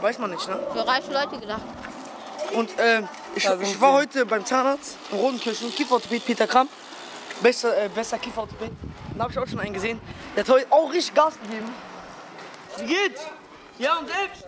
Weiß 0.00 0.18
man 0.18 0.30
nicht, 0.30 0.48
ne? 0.48 0.58
Für 0.72 0.86
reiche 0.86 1.12
Leute 1.12 1.38
gedacht. 1.38 1.62
Und 2.54 2.78
äh, 2.78 3.02
ich, 3.34 3.44
ich 3.44 3.80
war 3.80 3.92
heute 3.94 4.24
beim 4.26 4.44
Zahnarzt, 4.44 4.96
in 5.10 5.18
Rodenkirchen, 5.18 5.74
Kieferorthopäd 5.74 6.24
Peter 6.24 6.46
Kram. 6.46 6.68
Bester, 7.42 7.76
äh, 7.76 7.88
bester 7.88 8.18
Kieferorthopäd. 8.18 8.70
Da 9.16 9.24
habe 9.24 9.32
ich 9.32 9.38
auch 9.38 9.46
schon 9.46 9.58
einen 9.60 9.74
gesehen. 9.74 10.00
Der 10.36 10.44
hat 10.44 10.50
heute 10.50 10.66
auch 10.70 10.92
richtig 10.92 11.14
Gas 11.14 11.34
gegeben. 11.40 11.68
Wie 12.78 12.86
geht's? 12.86 13.22
Ja, 13.78 13.98
und 13.98 14.08
selbst? 14.08 14.46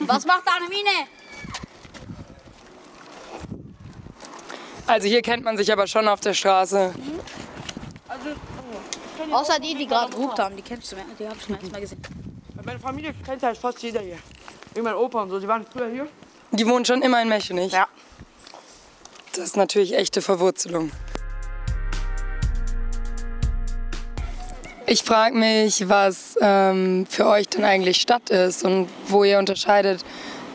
Was 0.00 0.24
macht 0.24 0.42
deine 0.46 0.68
Mine? 0.68 1.08
Also 4.86 5.08
hier 5.08 5.22
kennt 5.22 5.44
man 5.44 5.56
sich 5.56 5.72
aber 5.72 5.86
schon 5.86 6.06
auf 6.08 6.20
der 6.20 6.34
Straße. 6.34 6.94
Außer 9.30 9.58
die, 9.60 9.74
die 9.74 9.86
gerade 9.86 10.12
gehupt 10.12 10.38
haben, 10.38 10.56
die 10.56 10.62
kennst 10.62 10.92
du 10.92 10.96
mehr. 10.96 11.04
Die 11.18 11.26
habe 11.26 11.36
ich 11.36 11.46
zum 11.46 11.54
ersten 11.54 11.70
Mal 11.70 11.80
gesehen. 11.80 12.02
Meine 12.64 12.78
Familie 12.78 13.14
kennt 13.24 13.42
halt 13.42 13.56
fast 13.56 13.82
jeder 13.82 14.00
hier. 14.00 14.18
Wie 14.74 14.80
mein 14.80 14.94
Opa 14.94 15.22
und 15.22 15.30
so, 15.30 15.38
die 15.38 15.48
waren 15.48 15.66
früher 15.66 15.88
hier. 15.88 16.08
Die 16.50 16.66
wohnen 16.66 16.84
schon 16.84 17.02
immer 17.02 17.20
in 17.20 17.28
Mechernich. 17.28 17.72
Ja. 17.72 17.86
Das 19.34 19.44
ist 19.44 19.56
natürlich 19.56 19.94
echte 19.94 20.20
Verwurzelung. 20.20 20.90
Ich 24.86 25.02
frage 25.02 25.34
mich, 25.34 25.88
was 25.88 26.36
ähm, 26.40 27.06
für 27.08 27.26
euch 27.26 27.48
denn 27.48 27.64
eigentlich 27.64 28.00
Stadt 28.00 28.28
ist 28.30 28.64
und 28.64 28.88
wo 29.06 29.24
ihr 29.24 29.38
unterscheidet, 29.38 30.04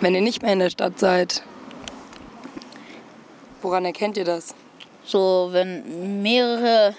wenn 0.01 0.13
ihr 0.13 0.21
nicht 0.21 0.43
mehr 0.43 0.53
in 0.53 0.59
der 0.59 0.69
Stadt 0.69 0.99
seid. 0.99 1.41
Woran 3.61 3.85
erkennt 3.85 4.17
ihr 4.17 4.25
das? 4.25 4.53
So, 5.05 5.49
wenn 5.51 6.21
mehrere 6.21 6.95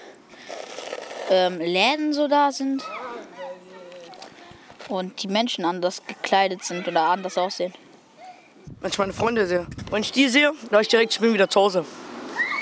ähm, 1.29 1.59
Läden 1.59 2.11
so 2.11 2.27
da 2.27 2.51
sind 2.51 2.83
und 4.89 5.23
die 5.23 5.27
Menschen 5.27 5.63
anders 5.65 6.01
gekleidet 6.05 6.63
sind 6.63 6.87
oder 6.87 7.03
anders 7.03 7.37
aussehen. 7.37 7.73
Wenn 8.81 8.91
ich 8.91 8.97
meine 8.97 9.13
Freunde 9.13 9.47
sehe. 9.47 9.65
Wenn 9.89 10.01
ich 10.01 10.11
die 10.11 10.27
sehe, 10.27 10.51
dann 10.69 10.81
ich 10.81 10.87
direkt, 10.87 11.13
ich 11.13 11.19
bin 11.19 11.33
wieder 11.33 11.49
zu 11.49 11.59
Hause. 11.61 11.85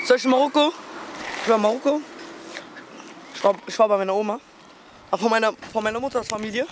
Soll 0.06 0.16
ich 0.16 0.24
in 0.24 0.30
Marokko? 0.30 0.72
Ich 1.42 1.48
war 1.48 1.56
in 1.56 1.62
Marokko. 1.62 2.00
Ich 3.34 3.44
war, 3.44 3.54
ich 3.66 3.78
war 3.78 3.88
bei 3.88 3.98
meiner 3.98 4.14
Oma. 4.14 4.40
Aber 5.10 5.22
von 5.22 5.30
meiner, 5.30 5.52
von 5.72 5.82
meiner 5.82 6.00
Mutters 6.00 6.28
Familie. 6.28 6.66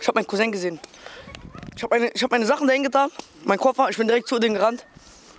Ich 0.00 0.06
habe 0.08 0.18
meinen 0.18 0.26
Cousin 0.26 0.52
gesehen. 0.52 0.80
Ich 1.76 1.82
habe 1.82 1.98
meine, 1.98 2.10
hab 2.10 2.30
meine 2.30 2.46
Sachen 2.46 2.66
dahin 2.66 2.84
getan, 2.84 3.10
mein 3.44 3.58
Koffer, 3.58 3.88
ich 3.90 3.96
bin 3.96 4.06
direkt 4.06 4.28
zu 4.28 4.38
denen 4.38 4.54
gerannt. 4.54 4.86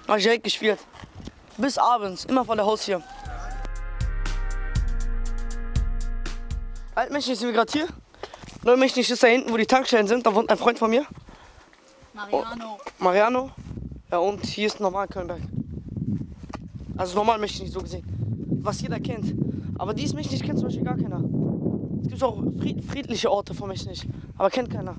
Habe 0.08 0.20
ich 0.20 0.26
direkt 0.26 0.44
gespielt. 0.44 0.80
Bis 1.58 1.78
abends, 1.78 2.26
immer 2.26 2.44
vor 2.44 2.56
der 2.56 2.66
Haustür. 2.66 3.02
Altmenschlich 6.94 7.40
sind 7.40 7.48
wir 7.48 7.54
gerade 7.54 7.72
hier. 7.72 7.88
Neumenschlich 8.66 9.12
ist 9.12 9.22
da 9.22 9.28
hinten, 9.28 9.54
wo 9.54 9.58
die 9.58 9.68
Tankstellen 9.68 10.08
sind. 10.08 10.26
Da 10.26 10.34
wohnt 10.34 10.50
ein 10.50 10.58
Freund 10.58 10.80
von 10.80 10.90
mir. 10.90 11.06
Mariano. 12.16 12.80
Mariano. 12.98 13.52
Ja, 14.12 14.18
und 14.18 14.44
hier 14.44 14.66
ist 14.66 14.80
normal 14.80 15.08
Kölnberg. 15.08 15.42
Also 16.98 17.16
normal 17.16 17.38
möchte 17.38 17.58
ich 17.58 17.62
nicht 17.62 17.74
so 17.74 17.80
gesehen. 17.80 18.04
Was 18.64 18.82
jeder 18.82 19.00
kennt. 19.00 19.36
Aber 19.78 19.94
dies 19.94 20.14
mich 20.14 20.32
nicht 20.32 20.44
kennt 20.44 20.58
zum 20.58 20.68
Beispiel 20.68 20.84
gar 20.84 20.98
keiner. 20.98 21.22
Es 22.02 22.10
gibt 22.10 22.24
auch 22.24 22.38
fried 22.60 22.84
friedliche 22.84 23.32
Orte 23.32 23.54
von 23.54 23.70
mich 23.70 23.86
nicht. 23.86 24.08
Aber 24.36 24.50
kennt 24.50 24.72
keiner. 24.72 24.96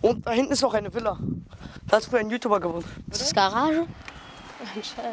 Und 0.00 0.26
da 0.26 0.32
hinten 0.32 0.52
ist 0.52 0.64
auch 0.64 0.74
eine 0.74 0.92
Villa. 0.92 1.20
Da 1.86 1.98
hat 1.98 2.04
früher 2.04 2.18
ein 2.18 2.30
YouTuber 2.30 2.58
gewohnt. 2.58 2.86
Das 3.06 3.22
ist 3.22 3.32
Garage? 3.32 3.86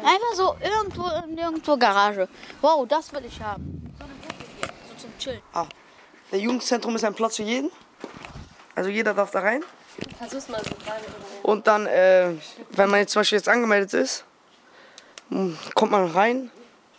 Einfach 0.02 0.34
so 0.34 0.56
irgendwo 0.60 1.04
irgendwo 1.40 1.76
Garage. 1.76 2.28
Wow, 2.60 2.84
das 2.88 3.12
will 3.12 3.24
ich 3.24 3.40
haben. 3.40 3.94
So 3.96 4.04
eine 4.04 4.14
Bude 4.14 4.34
hier, 4.58 4.68
so 4.88 5.02
zum 5.02 5.18
Chillen. 5.18 5.40
Ah. 5.52 5.66
Der 6.32 6.38
Jugendzentrum 6.40 6.96
ist 6.96 7.04
ein 7.04 7.14
Platz 7.14 7.36
für 7.36 7.42
jeden. 7.42 7.70
Also 8.74 8.90
jeder 8.90 9.14
darf 9.14 9.30
da 9.30 9.40
rein. 9.40 9.62
Versuch's 10.18 10.48
mal 10.48 10.60
so. 10.62 10.70
Und 11.42 11.66
dann, 11.66 11.86
äh, 11.86 12.32
wenn 12.70 12.90
man 12.90 13.00
jetzt 13.00 13.12
zum 13.12 13.20
Beispiel 13.20 13.38
jetzt 13.38 13.48
angemeldet 13.48 13.94
ist, 13.94 14.24
kommt 15.74 15.92
man 15.92 16.10
rein, 16.10 16.50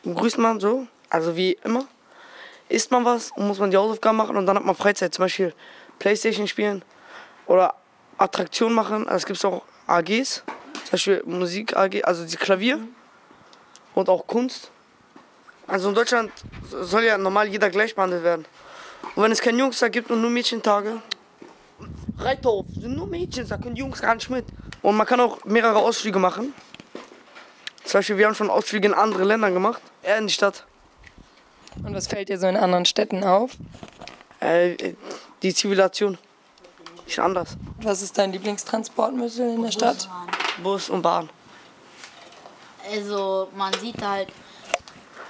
grüßt 0.03 0.38
man 0.38 0.60
so, 0.60 0.88
also 1.10 1.36
wie 1.36 1.57
immer, 1.63 1.86
isst 2.69 2.91
man 2.91 3.05
was 3.05 3.31
und 3.31 3.48
muss 3.48 3.60
man 3.60 3.72
die 3.72 3.77
Hausaufgaben 3.77 4.17
machen 4.17 4.36
und 4.36 4.46
dann 4.46 4.57
hat 4.57 4.65
man 4.65 4.75
Freizeit, 4.75 5.13
zum 5.13 5.25
Beispiel 5.25 5.53
Playstation 6.00 6.48
spielen 6.48 6.84
oder 7.46 7.75
Attraktion 8.17 8.74
machen. 8.74 9.07
Also 9.07 9.17
es 9.17 9.25
gibt 9.25 9.46
auch 9.46 9.63
AGs, 9.88 10.43
zum 10.84 10.91
Beispiel 10.91 11.24
Musik 11.25 11.75
AG, 11.75 12.03
also 12.03 12.25
die 12.25 12.36
Klavier 12.36 12.79
und 13.93 14.10
auch 14.10 14.25
Kunst. 14.27 14.72
Also 15.67 15.89
in 15.89 15.96
Deutschland 15.96 16.31
soll 16.69 17.03
ja 17.03 17.17
normal 17.17 17.48
jeder 17.48 17.69
gleich 17.69 17.93
behandelt 17.93 18.24
werden. 18.24 18.46
Und 19.15 19.23
wenn 19.23 19.31
es 19.31 19.41
keinen 19.41 19.59
Jungs 19.59 19.83
gibt 19.91 20.11
und 20.11 20.21
nur 20.21 20.29
Mädchentage, 20.29 21.01
Reithof 22.19 22.65
sind 22.73 22.95
nur 22.95 23.07
Mädchen, 23.07 23.47
da 23.47 23.57
können 23.57 23.75
die 23.75 23.81
Jungs 23.81 24.01
gar 24.01 24.15
nicht 24.15 24.29
mit. 24.29 24.45
Und 24.81 24.95
man 24.95 25.05
kann 25.05 25.19
auch 25.19 25.43
mehrere 25.45 25.77
Ausflüge 25.77 26.19
machen. 26.19 26.53
Zum 27.83 27.99
Beispiel, 27.99 28.17
wir 28.17 28.25
haben 28.25 28.35
schon 28.35 28.49
Ausflüge 28.49 28.87
in 28.87 28.93
andere 28.93 29.23
Länder 29.23 29.51
gemacht, 29.51 29.81
eher 30.01 30.17
in 30.17 30.27
die 30.27 30.33
Stadt. 30.33 30.65
Und 31.83 31.93
was 31.93 32.07
fällt 32.07 32.29
dir 32.29 32.39
so 32.39 32.47
in 32.47 32.57
anderen 32.57 32.85
Städten 32.85 33.23
auf? 33.23 33.51
Äh, 34.39 34.95
die 35.41 35.53
Zivilisation 35.53 36.17
ist 37.05 37.19
anders. 37.19 37.55
Was 37.81 38.01
ist 38.01 38.17
dein 38.17 38.31
Lieblingstransportmittel 38.31 39.53
in 39.53 39.61
der 39.61 39.71
Stadt? 39.71 40.09
Bus 40.63 40.89
und 40.89 41.01
Bahn. 41.03 41.29
Also 42.91 43.49
man 43.55 43.73
sieht 43.73 44.01
halt, 44.01 44.29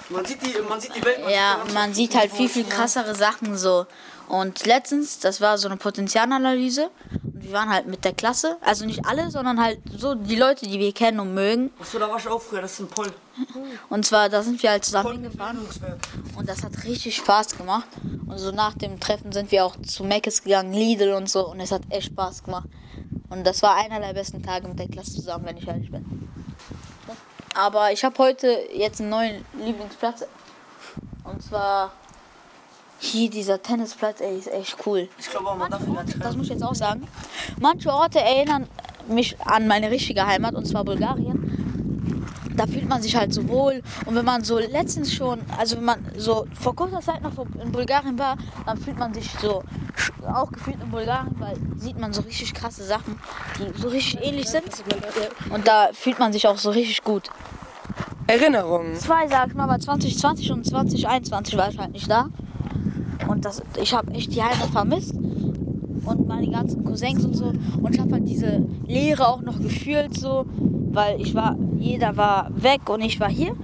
Man 0.09 0.25
sieht 0.25 0.41
die, 0.41 0.61
man 0.67 0.79
sieht 0.79 0.95
die 0.95 1.03
Welt. 1.03 1.19
ja, 1.29 1.63
man 1.73 1.93
sieht 1.93 2.15
halt 2.15 2.31
viel, 2.31 2.49
viel 2.49 2.65
krassere 2.65 3.13
Sachen 3.15 3.57
so. 3.57 3.85
Und 4.27 4.65
letztens, 4.65 5.19
das 5.19 5.39
war 5.39 5.57
so 5.57 5.67
eine 5.67 5.77
Potenzialanalyse. 5.77 6.89
Und 7.23 7.43
wir 7.43 7.53
waren 7.53 7.69
halt 7.69 7.87
mit 7.87 8.03
der 8.03 8.13
Klasse, 8.13 8.57
also 8.61 8.85
nicht 8.85 9.05
alle, 9.05 9.31
sondern 9.31 9.61
halt 9.61 9.79
so 9.97 10.15
die 10.15 10.35
Leute, 10.35 10.67
die 10.67 10.79
wir 10.79 10.91
kennen 10.93 11.19
und 11.21 11.33
mögen. 11.33 11.71
Achso, 11.79 11.97
da 11.97 12.09
war 12.09 12.17
ich 12.17 12.27
auch 12.27 12.41
früher, 12.41 12.61
das 12.61 12.73
ist 12.73 12.79
ein 12.81 12.87
Poll. 12.87 13.11
Und 13.89 14.05
zwar, 14.05 14.27
da 14.27 14.43
sind 14.43 14.61
wir 14.61 14.71
halt 14.71 14.83
zusammen 14.83 15.13
hingefahren. 15.13 15.59
Und 16.35 16.49
das 16.49 16.63
hat 16.63 16.83
richtig 16.83 17.15
Spaß 17.15 17.57
gemacht. 17.57 17.87
Und 18.27 18.37
so 18.37 18.51
nach 18.51 18.73
dem 18.73 18.99
Treffen 18.99 19.31
sind 19.31 19.51
wir 19.51 19.63
auch 19.63 19.75
zu 19.81 20.03
Meckes 20.03 20.43
gegangen, 20.43 20.73
Lidl 20.73 21.13
und 21.13 21.29
so. 21.29 21.47
Und 21.47 21.61
es 21.61 21.71
hat 21.71 21.83
echt 21.89 22.07
Spaß 22.07 22.43
gemacht. 22.43 22.67
Und 23.29 23.45
das 23.45 23.61
war 23.61 23.75
einer 23.75 23.99
der 23.99 24.13
besten 24.13 24.43
Tage 24.43 24.67
mit 24.67 24.79
der 24.79 24.89
Klasse 24.89 25.13
zusammen, 25.13 25.45
wenn 25.45 25.57
ich 25.57 25.67
ehrlich 25.67 25.91
bin. 25.91 26.27
Aber 27.57 27.91
ich 27.91 28.03
habe 28.05 28.15
heute 28.19 28.55
jetzt 28.71 29.01
einen 29.01 29.09
neuen 29.09 29.45
Lieblingsplatz. 29.53 30.25
Und 31.23 31.41
zwar 31.41 31.91
hier 32.99 33.31
dieser 33.31 33.61
Tennisplatz, 33.61 34.21
ey, 34.21 34.37
ist 34.37 34.47
echt 34.47 34.77
cool. 34.85 35.09
Ich 35.17 35.27
glaube 35.27 35.47
auch, 35.47 35.55
man 35.55 35.71
darf 35.71 35.81
nicht 35.81 36.23
Das 36.23 36.35
muss 36.35 36.45
ich 36.45 36.51
jetzt 36.51 36.63
auch 36.63 36.75
sagen. 36.75 37.07
Manche 37.59 37.91
Orte 37.91 38.19
erinnern 38.19 38.69
mich 39.07 39.41
an 39.41 39.65
meine 39.65 39.89
richtige 39.89 40.25
Heimat, 40.27 40.53
und 40.53 40.65
zwar 40.65 40.83
Bulgarien. 40.83 41.46
Da 42.57 42.65
fühlt 42.65 42.89
man 42.89 43.01
sich 43.01 43.15
halt 43.15 43.33
so 43.33 43.47
wohl. 43.47 43.81
Und 44.05 44.15
wenn 44.15 44.25
man 44.25 44.43
so 44.43 44.57
letztens 44.57 45.13
schon, 45.13 45.39
also 45.57 45.77
wenn 45.77 45.85
man 45.85 46.05
so 46.17 46.45
vor 46.59 46.75
kurzer 46.75 46.99
Zeit 47.01 47.21
noch 47.21 47.33
in 47.61 47.71
Bulgarien 47.71 48.17
war, 48.17 48.35
dann 48.65 48.77
fühlt 48.77 48.97
man 48.97 49.13
sich 49.13 49.29
so 49.39 49.63
auch 50.27 50.51
gefühlt 50.51 50.81
in 50.81 50.89
Bulgarien, 50.89 51.35
weil 51.39 51.55
sieht 51.77 51.99
man 51.99 52.13
so 52.13 52.21
richtig 52.21 52.53
krasse 52.53 52.83
Sachen, 52.83 53.19
die 53.59 53.79
so 53.79 53.87
richtig 53.87 54.21
ähnlich 54.21 54.47
sind. 54.47 54.65
Und 55.49 55.67
da 55.67 55.89
fühlt 55.93 56.19
man 56.19 56.33
sich 56.33 56.47
auch 56.47 56.57
so 56.57 56.71
richtig 56.71 57.03
gut. 57.03 57.29
Erinnerungen. 58.27 58.95
Zwei, 58.95 59.27
sag 59.27 59.47
ich 59.47 59.53
mal, 59.53 59.63
aber 59.63 59.79
2020 59.79 60.51
und 60.51 60.65
2021 60.65 61.57
war 61.57 61.69
ich 61.69 61.77
halt 61.77 61.93
nicht 61.93 62.09
da. 62.09 62.27
Und 63.27 63.45
das, 63.45 63.61
ich 63.81 63.93
habe 63.93 64.11
echt 64.13 64.33
die 64.33 64.43
Heimat 64.43 64.69
vermisst. 64.69 65.13
Und 66.07 66.25
meine 66.27 66.49
ganzen 66.49 66.85
Cousins 66.85 67.25
und 67.25 67.35
so. 67.35 67.51
Und 67.81 67.93
ich 67.93 67.99
habe 67.99 68.13
halt 68.13 68.27
diese 68.27 68.63
Leere 68.87 69.27
auch 69.27 69.41
noch 69.41 69.59
gefühlt 69.59 70.17
so. 70.17 70.45
Weil 70.89 71.19
ich 71.19 71.35
war, 71.35 71.57
jeder 71.77 72.15
war 72.15 72.49
weg 72.55 72.89
und 72.89 73.01
ich 73.01 73.19
war 73.19 73.29
hier. 73.29 73.55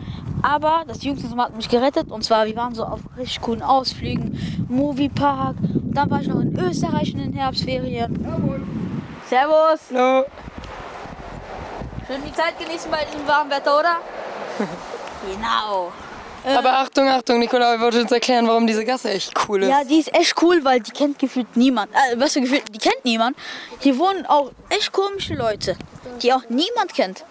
Aber 0.42 0.84
das 0.88 1.04
Jugendzentrum 1.04 1.42
hat 1.42 1.56
mich 1.56 1.70
gerettet. 1.70 2.12
Und 2.12 2.24
zwar, 2.24 2.46
wir 2.46 2.56
waren 2.58 2.76
so 2.76 2.84
auf 2.84 3.00
richtig 3.18 3.42
coolen 3.42 3.62
Ausflügen. 3.62 4.38
Moviepark. 4.68 5.56
Und 5.60 5.96
dann 5.96 6.10
war 6.12 6.22
ich 6.22 6.28
noch 6.28 6.42
in 6.42 6.58
Österreich 6.60 7.14
in 7.14 7.20
den 7.20 7.34
Herbstferien. 7.34 8.14
Servus. 9.30 9.80
Hallo. 9.94 10.26
Schön 12.06 12.22
die 12.28 12.34
Zeit 12.34 12.60
genießen 12.60 12.92
bei 12.92 13.06
diesem 13.06 13.26
warmen 13.26 13.50
Wetter, 13.50 13.80
oder? 13.80 13.96
genau. 15.34 15.92
Aber 16.46 16.78
Achtung, 16.80 17.08
Achtung, 17.08 17.40
Nicola, 17.40 17.76
ich 17.76 17.82
wollte 17.82 18.02
uns 18.02 18.12
erklären, 18.12 18.48
warum 18.48 18.68
diese 18.68 18.84
Gasse 18.84 19.12
echt 19.12 19.34
cool 19.48 19.64
ist. 19.64 19.70
Ja, 19.70 19.84
die 19.84 20.00
ist 20.00 20.14
echt 20.14 20.42
cool, 20.42 20.64
weil 20.64 20.82
die 20.82 20.92
kennt 20.92 21.20
gefühlt 21.20 21.56
niemand. 21.56 21.92
Äh, 21.94 22.20
was 22.20 22.34
für 22.34 22.42
gefühlt, 22.42 22.64
die 22.74 22.80
kennt 22.80 23.04
niemand. 23.06 23.38
Hier 23.80 23.98
wohnen 23.98 24.26
auch 24.26 24.52
echt 24.70 24.92
komische 24.92 25.36
Leute, 25.36 25.78
die 26.22 26.34
auch 26.34 26.44
niemand 26.50 26.94
kennt. 26.94 27.24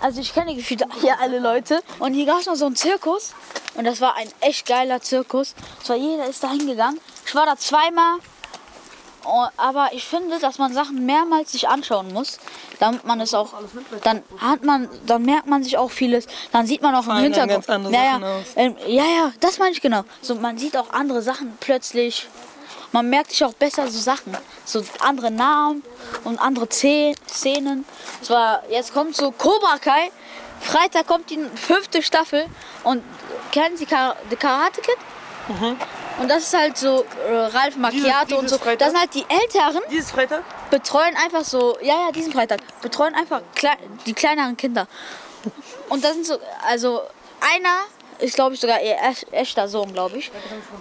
Also 0.00 0.20
ich 0.20 0.32
kenne 0.32 0.54
gefühlt 0.54 0.84
hier 1.00 1.18
alle 1.20 1.40
Leute. 1.40 1.82
Und 1.98 2.14
hier 2.14 2.26
gab 2.26 2.40
es 2.40 2.46
noch 2.46 2.54
so 2.54 2.66
einen 2.66 2.76
Zirkus. 2.76 3.34
Und 3.74 3.84
das 3.84 4.00
war 4.00 4.16
ein 4.16 4.28
echt 4.40 4.66
geiler 4.66 5.00
Zirkus. 5.00 5.54
Zwar 5.82 5.96
jeder 5.96 6.26
ist 6.26 6.42
da 6.42 6.50
hingegangen. 6.50 7.00
Ich 7.26 7.34
war 7.34 7.46
da 7.46 7.56
zweimal. 7.56 8.18
Oh, 9.30 9.46
Aber 9.58 9.90
ich 9.92 10.06
finde, 10.06 10.38
dass 10.38 10.56
man 10.56 10.72
Sachen 10.72 11.04
mehrmals 11.04 11.52
sich 11.52 11.68
anschauen 11.68 12.14
muss, 12.14 12.38
damit 12.78 13.04
man 13.04 13.20
es 13.20 13.34
auch, 13.34 13.52
dann 14.02 14.22
hat 14.38 14.64
man, 14.64 14.88
dann 15.06 15.22
merkt 15.22 15.46
man 15.46 15.62
sich 15.62 15.76
auch 15.76 15.90
vieles, 15.90 16.26
dann 16.50 16.66
sieht 16.66 16.80
man 16.80 16.94
auch 16.94 17.06
im 17.06 17.16
Hintergrund. 17.18 17.66
ganz 17.66 17.68
andere 17.68 17.92
ja, 17.92 18.12
Sachen 18.12 18.22
ja, 18.22 18.36
auf. 18.36 18.44
ähm, 18.56 18.76
ja, 18.86 19.04
ja, 19.04 19.32
das 19.40 19.58
meine 19.58 19.72
ich 19.72 19.82
genau. 19.82 20.04
So, 20.22 20.34
man 20.34 20.56
sieht 20.56 20.78
auch 20.78 20.90
andere 20.92 21.20
Sachen 21.20 21.58
plötzlich. 21.60 22.26
Man 22.92 23.10
merkt 23.10 23.30
sich 23.32 23.44
auch 23.44 23.52
besser 23.52 23.86
so 23.88 23.98
Sachen, 23.98 24.34
so 24.64 24.82
andere 25.00 25.30
Namen 25.30 25.82
und 26.24 26.38
andere 26.40 26.66
Szenen. 26.70 27.14
Szenen. 27.28 27.84
Zwar 28.22 28.62
jetzt 28.70 28.94
kommt 28.94 29.14
so 29.14 29.30
Cobra 29.30 29.76
Kai. 29.78 30.10
Freitag 30.60 31.06
kommt 31.06 31.28
die 31.28 31.38
fünfte 31.54 32.02
Staffel 32.02 32.46
und 32.82 33.04
kennen 33.52 33.76
Sie 33.76 33.84
Kar 33.84 34.16
Karate 34.38 34.80
Kid? 34.80 34.96
Und 36.20 36.28
das 36.28 36.42
ist 36.44 36.56
halt 36.58 36.76
so 36.76 37.04
äh, 37.28 37.32
Ralf 37.34 37.76
Macchiato 37.76 38.36
und 38.36 38.42
dieses 38.44 38.58
so. 38.58 38.64
Freitag? 38.64 38.78
Das 38.80 38.90
sind 38.90 39.00
halt 39.00 39.14
die 39.14 39.24
Älteren, 39.28 39.82
Dieses 39.90 40.10
Freitag? 40.10 40.42
betreuen 40.70 41.14
einfach 41.16 41.44
so, 41.44 41.76
ja, 41.80 42.06
ja, 42.06 42.12
diesen 42.12 42.32
Freitag, 42.32 42.60
betreuen 42.82 43.14
einfach 43.14 43.40
klei 43.54 43.76
die 44.06 44.14
kleineren 44.14 44.56
Kinder. 44.56 44.88
Und 45.88 46.04
das 46.04 46.14
sind 46.14 46.26
so, 46.26 46.38
also 46.66 47.00
einer 47.40 47.78
ist, 48.18 48.34
glaube 48.34 48.54
ich, 48.54 48.60
sogar 48.60 48.82
ihr 48.82 48.96
ech- 48.96 49.26
echter 49.30 49.68
Sohn, 49.68 49.92
glaube 49.92 50.18
ich. 50.18 50.32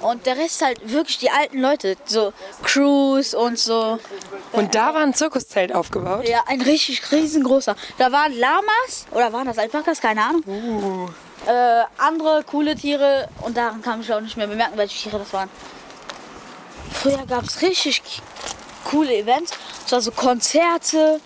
Und 0.02 0.26
der 0.26 0.38
Rest 0.38 0.60
halt 0.66 0.80
wirklich 0.92 1.20
die 1.20 1.30
alten 1.30 1.60
Leute, 1.62 1.96
so 2.06 2.34
Crews 2.64 3.36
und 3.36 3.60
so. 3.60 4.00
Und 4.54 4.74
da 4.74 4.96
war 4.96 5.02
ein 5.02 5.14
Zirkuszelt 5.14 5.74
aufgebaut. 5.76 6.28
Ja, 6.28 6.44
ein 6.48 6.62
richtig 6.62 7.12
riesengroßer. 7.12 7.76
Da 8.00 8.12
waren 8.12 8.34
Lamas 8.34 9.06
oder 9.12 9.32
waren 9.34 9.46
das 9.46 9.60
Alpakas, 9.60 10.02
keine 10.02 10.24
Ahnung. 10.24 11.14
Äh, 11.48 11.84
andere 11.98 12.44
coole 12.44 12.76
Tiere 12.76 13.30
und 13.42 13.56
daran 13.56 13.82
kann 13.82 14.02
ich 14.02 14.12
auch 14.12 14.20
nicht 14.20 14.36
mehr 14.36 14.48
bemerken, 14.48 14.78
welche 14.78 15.02
Tiere 15.02 15.20
das 15.20 15.32
waren. 15.32 15.50
Früher 16.92 17.26
gab 17.26 17.46
es 17.46 17.62
richtig 17.62 18.22
coole 18.84 19.16
Events, 19.16 19.54
es 19.86 19.92
war 19.92 20.02
so 20.02 20.12
Konzerte 20.12 21.22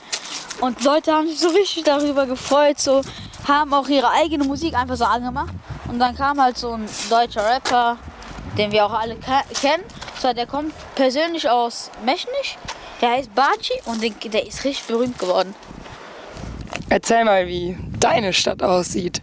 und 0.59 0.83
Leute 0.83 1.11
haben 1.11 1.27
sich 1.27 1.39
so 1.39 1.49
richtig 1.49 1.85
darüber 1.85 2.27
gefreut, 2.27 2.79
so 2.79 3.01
haben 3.47 3.73
auch 3.73 3.87
ihre 3.87 4.11
eigene 4.11 4.43
Musik 4.43 4.75
einfach 4.75 4.95
so 4.95 5.05
angemacht. 5.05 5.53
Und 5.87 5.97
dann 5.97 6.15
kam 6.15 6.39
halt 6.39 6.57
so 6.57 6.73
ein 6.73 6.87
deutscher 7.09 7.43
Rapper, 7.43 7.97
den 8.57 8.71
wir 8.71 8.85
auch 8.85 8.93
alle 8.93 9.15
ke 9.15 9.41
kennen. 9.59 9.83
Zwar 10.19 10.35
der 10.35 10.45
kommt 10.45 10.73
persönlich 10.95 11.49
aus 11.49 11.89
Mechnisch. 12.05 12.57
Der 13.01 13.11
heißt 13.11 13.33
Baci 13.33 13.73
und 13.85 14.03
den, 14.03 14.13
der 14.31 14.45
ist 14.45 14.63
richtig 14.63 14.85
berühmt 14.85 15.17
geworden. 15.17 15.55
Erzähl 16.89 17.25
mal, 17.25 17.47
wie 17.47 17.77
deine 17.99 18.33
Stadt 18.33 18.61
aussieht. 18.61 19.21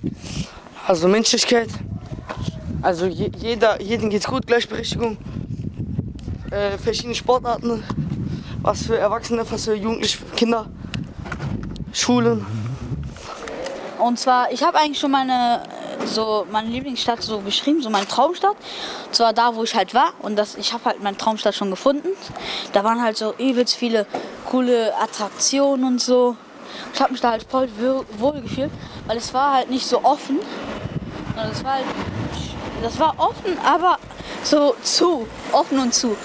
Also 0.88 1.06
Menschlichkeit. 1.06 1.68
Also 2.80 3.04
je, 3.04 3.30
jeder, 3.36 3.78
jedem 3.78 4.08
geht's 4.08 4.26
gut, 4.26 4.46
Gleichberechtigung. 4.46 5.18
Äh, 6.50 6.78
verschiedene 6.78 7.14
Sportarten. 7.14 7.84
Was 8.62 8.86
für 8.86 8.96
Erwachsene, 8.96 9.44
was 9.50 9.66
für 9.66 9.74
Jugendliche, 9.74 10.24
Kinder. 10.34 10.64
Schulen. 11.92 12.46
Und 13.98 14.18
zwar, 14.18 14.50
ich 14.50 14.62
habe 14.62 14.78
eigentlich 14.78 14.98
schon 14.98 15.10
meine, 15.10 15.62
so 16.06 16.46
meine 16.50 16.70
Lieblingsstadt 16.70 17.22
so 17.22 17.40
beschrieben, 17.40 17.82
so 17.82 17.90
meine 17.90 18.08
Traumstadt. 18.08 18.56
Und 19.08 19.14
zwar 19.14 19.34
da, 19.34 19.54
wo 19.54 19.64
ich 19.64 19.74
halt 19.74 19.92
war. 19.92 20.14
Und 20.20 20.36
das, 20.36 20.54
ich 20.54 20.72
habe 20.72 20.86
halt 20.86 21.02
meine 21.02 21.18
Traumstadt 21.18 21.54
schon 21.54 21.68
gefunden. 21.68 22.08
Da 22.72 22.82
waren 22.82 23.02
halt 23.02 23.18
so 23.18 23.34
übelst 23.36 23.74
viele 23.74 24.06
coole 24.46 24.94
Attraktionen 24.98 25.84
und 25.84 26.00
so. 26.00 26.34
Ich 26.94 27.00
habe 27.00 27.12
mich 27.12 27.20
da 27.20 27.32
halt 27.32 27.42
voll 27.42 27.68
wohl 28.16 28.40
gefühlt, 28.40 28.70
weil 29.06 29.18
es 29.18 29.34
war 29.34 29.52
halt 29.52 29.68
nicht 29.68 29.84
so 29.84 30.02
offen. 30.02 30.38
Es 31.46 31.64
war 31.64 31.74
halt, 31.74 31.86
das 32.82 32.98
war 32.98 33.14
offen, 33.18 33.56
aber 33.64 33.98
so 34.42 34.74
zu, 34.82 35.26
offen 35.52 35.78
und 35.78 35.94
zu. 35.94 36.16